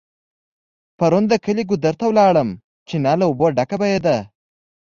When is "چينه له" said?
2.87-3.25